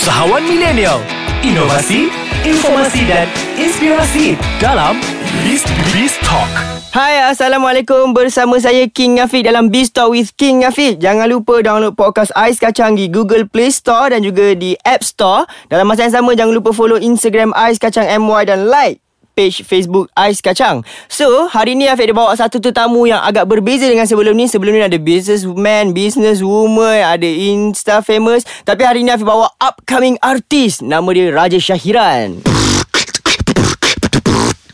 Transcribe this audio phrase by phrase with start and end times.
[0.00, 0.96] Usahawan milenial,
[1.44, 2.08] inovasi,
[2.40, 3.28] informasi dan
[3.60, 4.96] inspirasi dalam
[5.44, 6.48] Beast Beast Talk.
[6.88, 8.16] Hai Assalamualaikum.
[8.16, 11.04] Bersama saya King Afiq Dalam Beast Talk with King Afiq.
[11.04, 15.44] Jangan lupa download podcast Ais Kacang Di Google Play Store Dan juga di App Store.
[15.68, 19.04] Dalam masa yang sama Jangan lupa follow Instagram Ais Kacang MY Dan like
[19.40, 20.84] page Facebook Ais Kacang.
[21.08, 24.44] So, hari ni Afiq ada bawa satu tetamu yang agak berbeza dengan sebelum ni.
[24.44, 28.44] Sebelum ni ada businessman, businesswoman, ada Insta famous.
[28.68, 30.84] Tapi hari ni Afiq bawa upcoming artist.
[30.84, 32.59] Nama dia Raja Syahiran.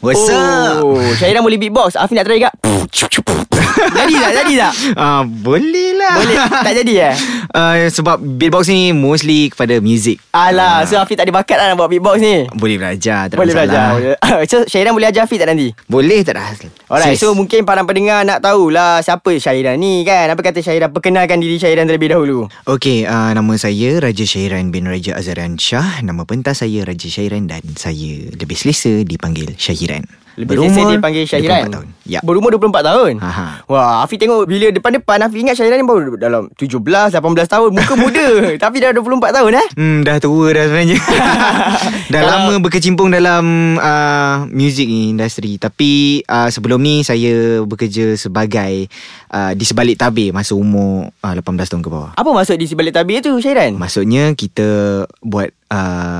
[0.06, 0.86] What's up?
[0.86, 1.98] Oh, Syahiran boleh beatbox.
[1.98, 2.54] Afiq nak try juga.
[3.98, 4.32] jadi tak?
[4.38, 4.72] Jadi tak?
[4.94, 6.36] Ah, boleh lah Boleh.
[6.48, 7.14] Tak jadi eh?
[7.52, 11.76] uh, Sebab beatbox ni Mostly kepada music Alah, so Afiq tak ada bakat lah nak
[11.80, 12.46] buat beatbox ni.
[12.54, 13.96] Boleh belajar tak Boleh belajar.
[13.96, 14.16] Boleh.
[14.46, 15.72] so, Syahiran boleh ajar Afiq tak nanti?
[15.88, 16.46] Boleh tak dah
[16.86, 17.26] Alright, Sis.
[17.26, 20.30] so mungkin para pendengar nak tahulah siapa Syahiran ni kan.
[20.30, 20.92] Apa kata Syahiran?
[20.92, 22.46] Perkenalkan diri Syahiran terlebih dahulu.
[22.68, 26.04] Okey, uh, nama saya Raja Syairan bin Raja Azharan Shah.
[26.04, 29.95] Nama pentas saya Raja Syairan dan saya lebih selesa dipanggil Syahiran.
[30.36, 31.64] Lebih selesa dipanggil Syahiran.
[31.64, 31.86] 24 tahun.
[32.04, 32.20] Ya.
[32.20, 33.12] Berumur 24 tahun.
[33.18, 33.64] Aha.
[33.64, 37.16] Wah, Afiq tengok bila depan-depan Afiq ingat Syahiran ni baru dalam 17, 18
[37.48, 37.70] tahun.
[37.72, 38.26] Muka muda.
[38.54, 39.66] Tapi dah 24 tahun eh.
[39.72, 40.98] Hmm, dah tua dah sebenarnya.
[42.12, 43.44] dah Kalau- lama berkecimpung dalam
[43.76, 45.56] uh, music ni industri.
[45.56, 48.92] Tapi uh, sebelum ni saya bekerja sebagai
[49.32, 52.12] uh, di sebalik tabir masa umur uh, 18 tahun ke bawah.
[52.12, 53.72] Apa maksud di sebalik tabir tu Syahiran?
[53.74, 54.68] Maksudnya kita
[55.20, 56.15] buat uh,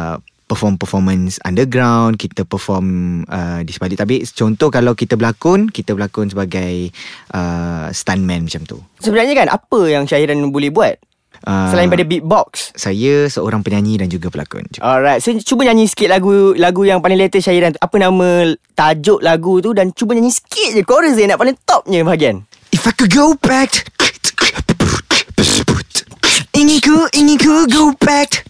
[0.56, 4.24] perform performance underground, kita perform uh, di sebalik tabir.
[4.32, 6.88] Contoh kalau kita berlakon, kita berlakon sebagai
[7.36, 8.80] uh, stuntman macam tu.
[9.04, 10.96] Sebenarnya kan apa yang Syahiran boleh buat?
[11.44, 12.72] Uh, Selain pada beatbox.
[12.72, 14.64] saya seorang penyanyi dan juga pelakon.
[14.80, 17.80] Alright, so cuba nyanyi sikit lagu lagu yang paling latest Syahiran tu.
[17.84, 22.00] Apa nama tajuk lagu tu dan cuba nyanyi sikit je chorus dia nak paling topnya
[22.00, 22.48] bahagian.
[22.72, 23.92] If I could go back
[26.56, 28.48] Ingin ku, ingin ku go back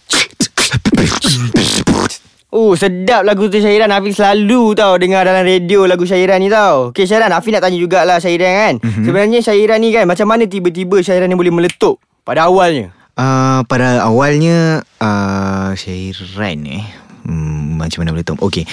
[2.47, 6.95] Oh sedap lagu tu Syahiran Hafiz selalu tau Dengar dalam radio lagu Syahiran ni tau.
[6.95, 8.73] Okay Syahiran Hafiz nak tanya jugalah Syahiran kan?
[8.79, 9.03] Mm-hmm.
[9.03, 12.95] Sebenarnya Syahiran ni kan Macam mana tiba-tiba Syahiran ni boleh meletup Pada awalnya?
[13.19, 16.85] Uh, Pada awalnya uh, Syairan eh
[17.27, 18.39] Hmm, macam mana meletup?
[18.39, 18.63] Okay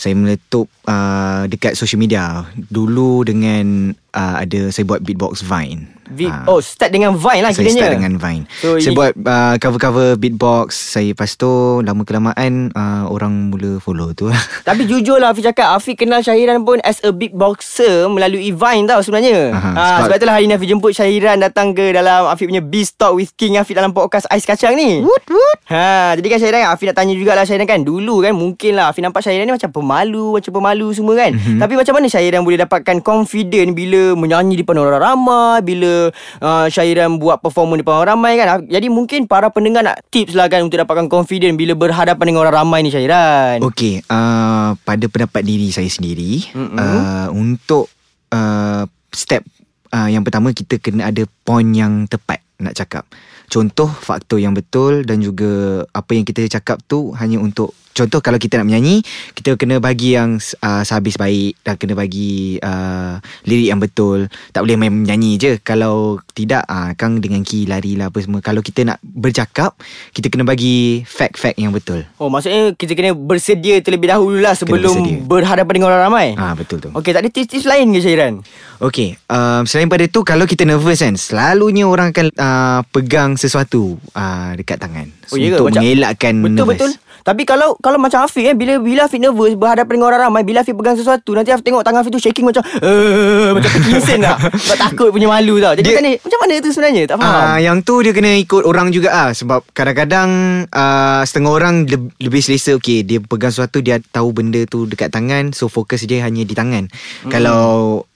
[0.00, 2.48] Saya meletup uh, Dekat social media.
[2.56, 6.00] Dulu dengan uh, Ada Saya buat beatbox Vine.
[6.08, 6.42] Vi- Ah.
[6.44, 7.78] Oh start dengan Vine lah Saya kiranya.
[7.78, 8.42] start dengan Vine.
[8.56, 10.66] So, Saya ini- buat uh, cover-cover beatbox.
[10.90, 11.46] Saya lepas tu
[11.80, 14.26] Lama kelamaan uh, Orang mula follow tu.
[14.66, 18.98] Tapi jujur lah Hafiz cakap Hafiz kenal Syahiran pun As a beatboxer Melalui Vine tau
[18.98, 19.52] sebenarnya.
[19.52, 22.60] Aha, ha, sebab- Sebab itulah hari ni Hafiz jemput Syahiran Datang ke dalam Hafiz punya
[22.60, 24.98] Beast Talk with King Hafiz Dalam podcast Ais Kacang ni.
[24.98, 25.58] Woot woot.
[25.68, 27.80] Ha, Jadi kan Syahiran Hafiz nak tanya jugalah Syahiran kan.
[27.80, 31.42] Dulu kan mungkin lah Hafiz nampak Syahiran ni macam pemalu Macam pemalu semua kan Mhm.
[31.42, 31.58] mm-hmm.
[31.58, 36.66] Tapi macam mana Syahiran boleh dapatkan confident Bila menyanyi di depan orang ramai Bila uh,
[36.70, 40.46] Syahiran buat performa di depan orang ramai kan Jadi mungkin para pendengar nak tips lah
[40.46, 45.42] kan Untuk dapatkan confident Bila berhadapan dengan orang ramai ni Syahiran Okey, uh, pada pendapat
[45.42, 46.76] diri saya sendiri, Mm-mm.
[46.76, 47.88] uh, untuk
[48.30, 49.42] uh, step
[49.90, 53.08] uh, yang pertama kita kena ada point yang tepat nak cakap.
[53.48, 58.40] Contoh faktor yang betul dan juga apa yang kita cakap tu hanya untuk contoh kalau
[58.40, 59.04] kita nak menyanyi,
[59.36, 64.32] kita kena bagi yang uh, sehabis baik dan kena bagi uh, lirik yang betul.
[64.56, 65.52] Tak boleh main menyanyi je.
[65.60, 68.40] Kalau tidak uh, kang dengan ki lari lah apa semua.
[68.40, 69.76] Kalau kita nak bercakap,
[70.16, 72.08] kita kena bagi fact-fact yang betul.
[72.16, 76.80] Oh maksudnya kita kena bersedia terlebih dahulu lah Sebelum berhadapan dengan orang ramai Ah betul
[76.80, 76.88] tu.
[76.94, 78.34] Okey tak ada tips-tips lain ke Syahiran?
[78.80, 84.00] Okay, um, selain pada tu kalau kita nervous kan, selalunya orang akan uh, pegang sesuatu
[84.16, 86.70] uh, dekat tangan Oh, untuk mengelakkan Betul nervous.
[86.74, 86.92] betul
[87.22, 90.64] Tapi kalau kalau macam Afiq kan Bila bila Afiq nervous Berhadapan dengan orang ramai Bila
[90.64, 94.36] Afiq pegang sesuatu Nanti Afiq tengok tangan Afiq tu shaking macam uh, Macam Parkinson tak
[94.66, 95.74] Sebab takut punya malu tau.
[95.74, 97.02] Jadi Dia- macam ni Macam mana tu sebenarnya?
[97.10, 97.32] Tak faham.
[97.34, 99.30] Ah, yang tu dia kena ikut orang juga ah.
[99.32, 100.30] Sebab kadang-kadang
[100.70, 105.10] uh, setengah orang le- lebih selesa okey dia pegang sesuatu dia tahu benda tu dekat
[105.10, 106.86] tangan so fokus dia hanya di tangan.
[107.26, 107.30] Hmm.
[107.32, 107.62] Kalau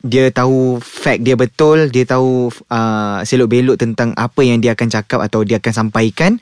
[0.05, 5.19] dia tahu fact dia betul, dia tahu uh, selok-belok tentang apa yang dia akan cakap
[5.25, 6.37] atau dia akan sampaikan,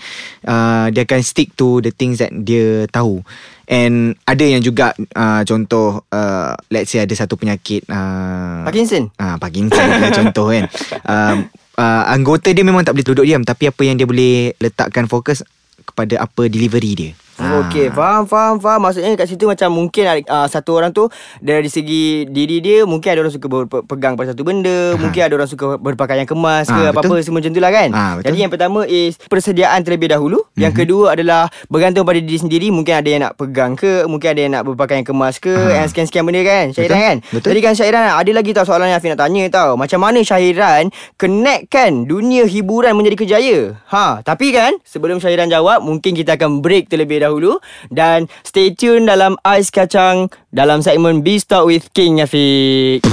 [0.45, 2.52] uh, dia akan stick to the things that dia
[2.91, 3.23] tahu.
[3.71, 9.41] And ada yang juga uh, contoh uh, let's say ada satu penyakit uh, Parkinson Ah,
[9.41, 10.65] Parkinson lah contoh kan.
[11.09, 11.37] Um,
[11.81, 15.41] uh, anggota dia memang tak boleh duduk diam tapi apa yang dia boleh letakkan fokus
[15.83, 17.13] kepada apa delivery dia.
[17.41, 17.65] Ah.
[17.65, 18.81] Okey, faham, faham, faham.
[18.83, 21.09] Maksudnya kat situ macam mungkin uh, satu orang tu
[21.41, 25.49] dari segi diri dia mungkin ada orang suka berpegang pada satu benda, mungkin ada orang
[25.49, 27.89] suka berpakaian kemas ke Ah, apa-apa semua macam tu lah kan.
[27.91, 28.27] Ah, betul.
[28.29, 30.45] Jadi yang pertama is persediaan terlebih dahulu.
[30.55, 32.69] Yang kedua adalah bergantung pada diri sendiri.
[32.69, 35.81] Mungkin ada yang nak pegang ke, mungkin ada yang nak berpakaian kemas ke, Ah.
[35.81, 36.77] and sekian-sekian benda kan.
[36.77, 37.01] Syahiran Betul.
[37.01, 37.17] kan?
[37.33, 37.49] Betul.
[37.57, 39.71] Jadi kan Syahiran ada lagi tau soalan yang Afiq nak tanya tau.
[39.75, 43.59] Macam mana Syahiran connectkan dunia hiburan menjadi kerjaya?
[43.89, 47.63] Ha, tapi kan sebelum Syahiran jawab, mungkin kita akan break terlebih dahulu
[47.95, 53.07] dan stay tune dalam Ais Kacang dalam segmen Beast Talk with King Afiq.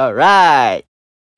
[0.00, 0.93] Alright.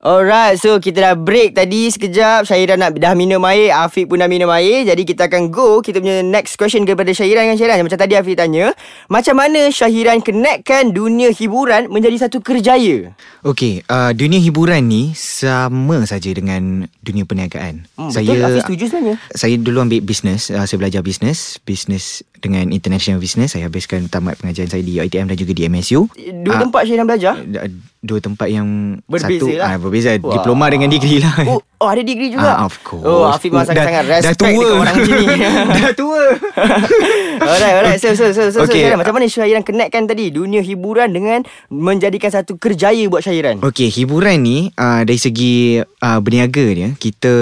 [0.06, 2.46] Alright, so kita dah break tadi sekejap.
[2.46, 4.86] Syahiran nak dah minum air, Afiq pun dah minum air.
[4.86, 7.82] Jadi kita akan go kita punya next question kepada Syahiran kan Syahiran.
[7.82, 8.70] Macam tadi Afiq tanya,
[9.10, 13.18] macam mana Syahiran connectkan dunia hiburan menjadi satu kerjaya?
[13.42, 17.90] Okey, uh, dunia hiburan ni sama saja dengan dunia perniagaan.
[17.98, 19.14] Hmm, betul, Afiq setuju sebenarnya.
[19.34, 23.58] Saya dulu ambil bisnes, uh, saya belajar bisnes, bisnes dengan international business.
[23.58, 26.06] Saya habiskan tamat pengajaran saya di UiTM dan juga di MSU.
[26.46, 27.34] Dua Ah, tempat Syahiran belajar?
[27.42, 27.74] d-
[28.06, 28.68] Dua tempat yang
[29.02, 29.66] Berbeza satu lah.
[29.66, 30.32] ah, berbeza Wah.
[30.32, 31.34] diploma dengan degree lah.
[31.44, 32.54] Oh, oh ada degree juga?
[32.54, 33.02] Ah, of course.
[33.02, 34.48] Oh, Afiq memang Dah- sangat-sangat dah respect tua.
[34.48, 35.26] dekat orang macam ni.
[35.76, 36.22] dah tua.
[37.42, 37.98] alright, alright.
[37.98, 38.80] So, so, so, so, so Okay.
[38.80, 43.58] Syahiran, macam mana Syahiran connectkan tadi dunia hiburan dengan menjadikan satu kerjaya buat Syahiran?
[43.60, 47.34] Okey, hiburan ni uh, dari segi uh, berniaga dia, kita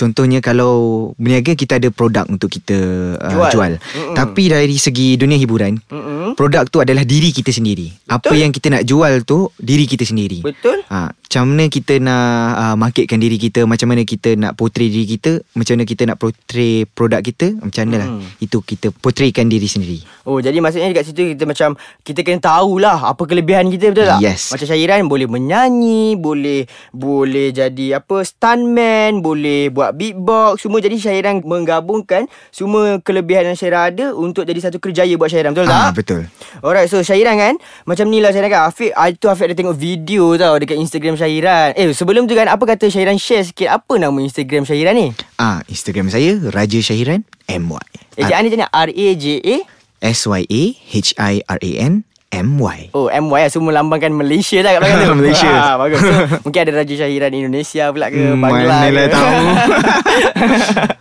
[0.00, 2.76] contohnya kalau berniaga kita ada produk untuk kita
[3.20, 3.52] uh, Jual.
[3.52, 3.72] jual.
[3.76, 4.16] Mm-mm.
[4.16, 6.32] Tapi dari segi dunia hiburan, Mm-mm.
[6.40, 7.92] produk tu adalah diri kita sendiri.
[8.08, 10.40] Apa yang kita nak jual tu diri kita sendiri.
[10.40, 10.80] Betul?
[10.88, 12.24] Ha, macam mana kita nak
[12.56, 16.16] uh, marketkan diri kita, macam mana kita nak portray diri kita, macam mana kita nak
[16.16, 18.08] portray produk kita, macam mana lah.
[18.08, 18.24] Hmm.
[18.40, 20.00] Itu kita portraykan diri sendiri.
[20.30, 21.74] Oh jadi maksudnya dekat situ kita macam
[22.04, 24.20] Kita kena tahulah Apa kelebihan kita betul tak?
[24.20, 24.54] Yes.
[24.54, 31.40] Macam Syahiran boleh menyanyi Boleh Boleh jadi apa Stuntman Boleh buat beatbox Semua jadi Syahiran
[31.40, 35.92] menggabungkan Semua kelebihan yang Syahiran ada Untuk jadi satu kerjaya buat Syahiran Betul Ah, tak?
[35.96, 36.20] betul.
[36.60, 37.54] Alright so Syahiran kan
[37.84, 41.14] Macam ni lah Syahiran kan Afiq ah, Itu Afiq ada tengok video tau Dekat Instagram
[41.14, 45.06] Syahiran Eh sebelum tu kan Apa kata Syahiran share sikit Apa nama Instagram Syahiran ni?
[45.36, 47.82] Ah, Instagram saya Raja Syahiran MY.
[48.16, 48.86] Ejaan dia macam mana?
[48.86, 49.54] R-A-J-A
[50.00, 50.62] S Y A
[50.94, 52.94] H I R A N M Y.
[52.94, 55.50] Oh MY lah Semua lambangkan Malaysia lah kat belakang tu Malaysia.
[55.50, 56.14] ha, Bagus so,
[56.46, 59.34] Mungkin ada Raja Syahiran Indonesia pula ke Hmm, Bangla manalah ke tahu.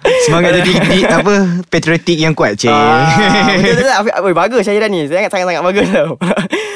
[0.25, 1.33] Semangat jadi di, apa
[1.69, 2.67] patriotik yang kuat, cik.
[2.67, 3.05] Ah,
[3.55, 6.11] betul Afiq, oh, bagus Syahiran ni Sangat sangat sangat bagus tau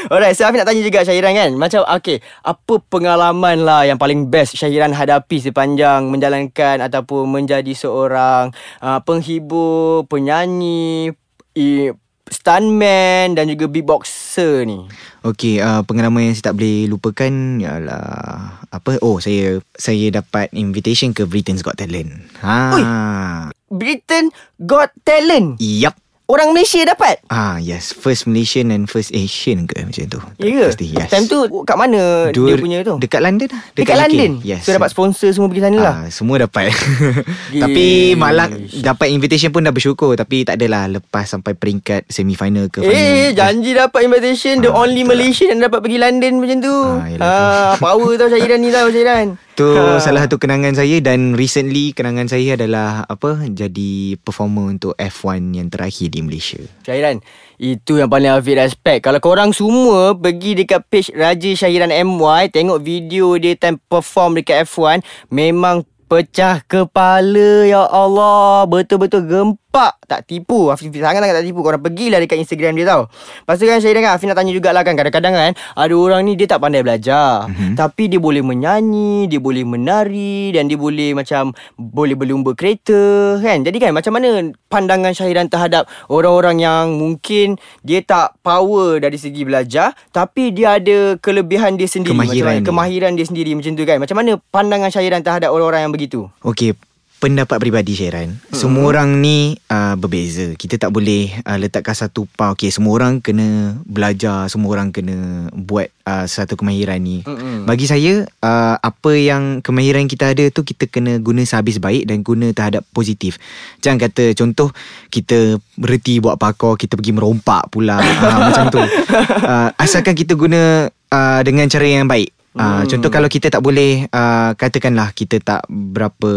[0.08, 4.30] Alright so Afiq nak tanya juga Syahiran kan Macam okay Apa pengalaman lah Yang paling
[4.30, 11.10] best Syahiran hadapi Sepanjang menjalankan Ataupun menjadi seorang uh, Penghibur Penyanyi
[11.54, 11.90] i,
[12.34, 14.90] Stuntman Dan juga beatboxer ni
[15.24, 17.32] Okey, uh, pengalaman yang saya tak boleh lupakan
[17.64, 19.00] ialah apa?
[19.00, 22.28] Oh, saya saya dapat invitation ke Britain's Got Talent.
[22.44, 23.48] Ha.
[23.72, 26.03] Britain Got Talent Yup.
[26.24, 27.92] Orang Malaysia dapat Ah, yes.
[27.92, 30.20] First Malaysian and first Asian ke macam tu.
[30.40, 30.64] Ya ke?
[30.72, 31.12] Pasti, yes.
[31.12, 32.96] Time tu kat mana Dua, dia punya tu?
[32.96, 33.64] Dekat London lah.
[33.75, 34.02] Dekat, UK.
[34.08, 34.31] London?
[34.40, 34.64] Yes.
[34.64, 35.96] So dapat sponsor semua pergi sana lah?
[36.00, 36.72] Ah, semua dapat.
[37.64, 37.86] tapi
[38.16, 42.96] malah dapat invitation pun dah bersyukur tapi tak adalah lepas sampai peringkat semifinal ke final.
[42.96, 46.78] Eh, janji dapat invitation The Ah, only betul Malaysian yang dapat pergi London macam tu
[47.20, 50.02] Ah, ah, Power tau Syahiran ni tau Syahiran Tu Ah.
[50.02, 55.70] salah satu kenangan saya dan recently kenangan saya adalah apa jadi performer untuk F1 yang
[55.70, 56.58] terakhir di Malaysia.
[56.82, 57.22] Syahiran
[57.62, 62.82] Itu yang paling Afiq respect Kalau korang semua Pergi dekat page Raja Syahiran MY Tengok
[62.82, 70.70] video dia time perform dekat F1 Memang pecah kepala Ya Allah Betul-betul gempak Tak tipu.
[70.70, 71.66] Afiq sangat-sangat tak tipu.
[71.66, 73.10] Korang pergilah dekat Instagram dia tau.
[73.10, 76.38] Lepas tu kan Syahiran kan Afiq nak tanya jugalah kan Kadang-kadang kan Ada orang ni
[76.38, 77.50] dia tak pandai belajar.
[77.50, 77.74] Mm-hmm.
[77.74, 83.66] Tapi dia boleh menyanyi Dia boleh menari Dan dia boleh macam Boleh berlumba kereta Kan?
[83.66, 89.42] Jadi kan macam mana Pandangan Syahiran terhadap Orang-orang yang mungkin Dia tak power dari segi
[89.42, 92.68] belajar Tapi dia ada kelebihan dia sendiri Kemahiran macam mana, dia.
[92.70, 93.98] Kemahiran dia sendiri macam tu kan.
[93.98, 96.27] Macam mana pandangan Syahiran terhadap orang-orang yang begitu?
[96.44, 96.75] Okey,
[97.24, 98.36] pendapat peribadi Syairan.
[98.36, 98.51] Hmm.
[98.51, 100.51] Semua orang ni uh, berbeza.
[100.60, 105.48] Kita tak boleh uh, letakkan satu pa okey semua orang kena belajar, semua orang kena
[105.56, 107.24] buat uh, satu kemahiran ni.
[107.24, 107.63] Mm-mm.
[107.63, 112.27] Bagi saya uh, apa yang kemahiran kita ada tu kita kena guna sehabis baik dan
[112.27, 113.39] guna terhadap positif.
[113.80, 114.75] Jangan kata contoh
[115.08, 118.84] kita berhenti buat parkour, kita pergi merompak pula uh, macam tu.
[118.84, 122.43] Uh, asalkan kita guna uh, dengan cara yang baik.
[122.53, 122.86] Uh, Hmm.
[122.86, 126.31] Contoh kalau kita tak boleh uh, Katakanlah kita tak berapa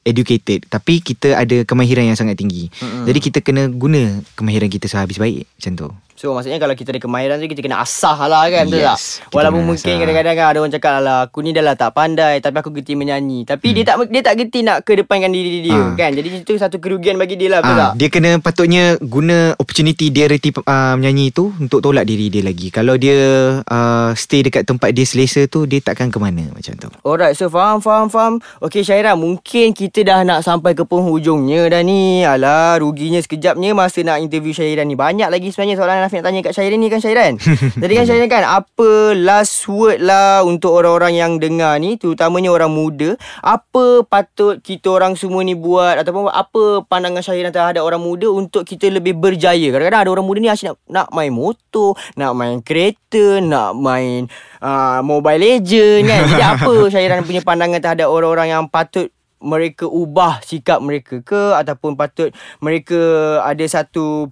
[0.00, 3.04] educated Tapi kita ada kemahiran yang sangat tinggi Mm-mm.
[3.04, 5.88] Jadi kita kena guna kemahiran kita sehabis baik Macam tu
[6.22, 9.34] So maksudnya kalau kita ada kemahiran tu Kita kena asah lah kan Betul Yes, tak
[9.34, 9.98] Walaupun mungkin asah.
[9.98, 12.94] kadang-kadang kan Ada orang cakap lah Aku ni dah lah tak pandai Tapi aku gerti
[12.94, 15.98] menyanyi Tapi dia tak dia tak gerti nak kedepankan diri dia Hmm.
[15.98, 15.98] Ah.
[15.98, 19.56] kan Jadi itu satu kerugian bagi dia lah Betul Ah, tak dia kena patutnya guna
[19.56, 22.68] opportunity dia reti uh, menyanyi tu untuk tolak diri dia lagi.
[22.68, 23.16] Kalau dia
[23.62, 26.88] uh, stay dekat tempat dia selesa tu dia takkan ke mana macam tu.
[27.00, 28.34] Alright, so faham, faham, faham.
[28.60, 32.22] Okay, Syaira, mungkin kita dah nak sampai ke penghujungnya dah ni.
[32.22, 34.94] Alah, ruginya sekejapnya masa nak interview Syairan ni.
[34.94, 37.32] Banyak lagi sebenarnya soalan Afiq nak tanya kat Syairan ni kan, Syairan?
[37.82, 42.68] Jadi kan, Syairan kan, apa last word lah untuk orang-orang yang dengar ni, terutamanya orang
[42.68, 43.16] muda.
[43.40, 48.68] Apa patut kita orang semua ni buat ataupun apa pandangan Syairan terhadap orang muda untuk
[48.68, 49.72] kita lebih berjaya.
[49.72, 54.28] Kadang-kadang ada orang muda ni asyik nak, nak main motor, nak main kereta, nak main
[54.60, 56.20] uh, Mobile Legend kan.
[56.28, 59.08] Jadi apa Syairan punya pandangan terhadap orang-orang yang patut
[59.42, 62.30] mereka ubah sikap mereka ke ataupun patut
[62.62, 63.00] mereka
[63.42, 64.30] ada satu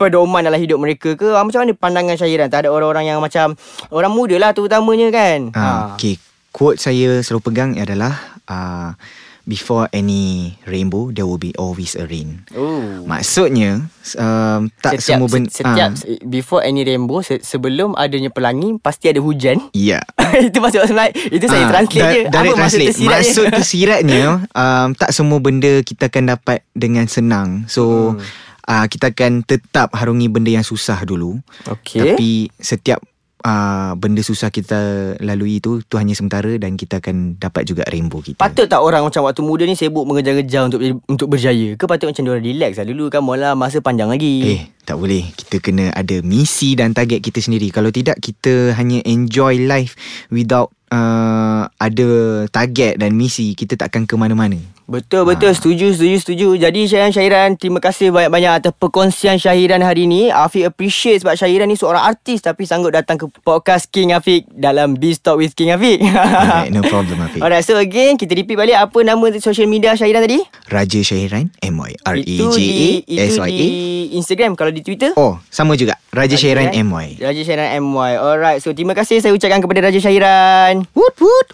[0.00, 3.52] pedoman dalam hidup mereka ke Ah, macam mana pandangan Syairan terhadap orang-orang yang macam
[3.88, 6.16] orang muda lah terutamanya kan Ah, okay.
[6.50, 8.96] Quote saya selalu pegang adalah uh,
[9.42, 12.42] before any rainbow there will be always a rain.
[12.52, 13.02] Oh.
[13.04, 15.90] Maksudnya um, tak setiap, semua benda se- setiap
[16.24, 19.62] before any rainbow se- sebelum adanya pelangi pasti ada hujan.
[19.70, 20.02] Ya.
[20.40, 22.22] itu maksud sebenarnya itu saya Ah, translate da- je.
[22.24, 22.86] Direct Apa maksud translate.
[22.88, 23.10] tersiratnya?
[23.12, 27.62] Maksud tersiratnya um, tak semua benda kita akan dapat dengan senang.
[27.66, 28.22] So Hmm.
[28.70, 31.42] Uh, kita akan tetap harungi benda yang susah dulu.
[31.66, 31.98] Okey.
[31.98, 32.30] Tapi
[32.62, 33.02] setiap
[33.42, 38.22] uh, benda susah kita lalui itu tu hanya sementara dan kita akan dapat juga rainbow
[38.22, 38.38] kita.
[38.38, 41.74] Patut tak orang macam waktu muda ni sibuk mengejar-ngejar untuk untuk berjaya?
[41.76, 44.34] Ke patut macam diorang relax lah dulu kan malah masa panjang lagi.
[44.46, 45.32] Eh, tak boleh.
[45.34, 47.72] Kita kena ada misi dan target kita sendiri.
[47.72, 49.96] Kalau tidak, kita hanya enjoy life
[50.28, 52.08] without uh, ada
[52.50, 53.54] target dan misi.
[53.54, 54.58] Kita tak akan ke mana-mana.
[54.90, 56.48] Betul betul setuju setuju setuju.
[56.58, 60.34] Jadi Syairan Syairan terima kasih banyak-banyak atas perkongsian Syahiran hari ni.
[60.34, 64.98] Afiq appreciate sebab Syahiran ni seorang artis tapi sanggup datang ke podcast King Afiq dalam
[64.98, 66.02] Biz Talk with King Afiq.
[66.02, 67.38] Alright, no problem, Afiq.
[67.38, 70.42] Alright, so again kita repeat balik apa nama social media Syahiran tadi?
[70.66, 73.70] Raja Syahiran Itu di M-Y-R-A-J-A-S-Y-A itu di
[74.18, 75.14] Instagram kalau di Twitter.
[75.14, 78.12] Oh sama juga Raja Syahiran M-Y Raja Syahiran MY.
[78.18, 80.79] Alright, so terima kasih saya ucapkan kepada Raja Syahiran.
[80.94, 81.48] Woot woot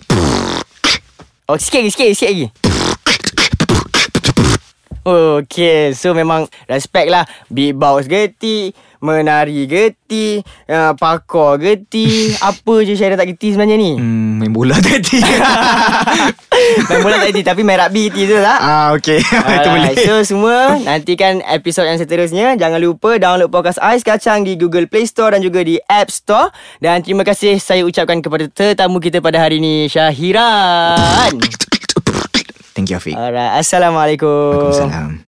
[1.47, 2.47] Oh, sikit lagi, sikit lagi, sikit lagi.
[5.07, 7.23] Okay, so memang respect lah.
[7.47, 13.93] Beatbox geti Menari geti uh, Pakor geti Apa je Syairah tak geti sebenarnya ni?
[13.95, 15.21] Hmm, Main bola tadi
[16.89, 18.59] Main bola tak geti Tapi main rugby geti tu tak?
[18.59, 19.21] Ah okay
[19.61, 19.95] Itu boleh.
[20.01, 22.57] So semua nantikan episod yang seterusnya.
[22.57, 26.51] Jangan lupa download podcast Ais Kacang di Google Play Store dan juga di App Store.
[26.81, 31.66] Dan terima kasih saya ucapkan kepada tetamu kita pada hari ini, Syahiran.
[32.77, 34.29] Thank you Afiq Alright, Assalamualaikum.
[34.29, 35.25] Waalaikumsalam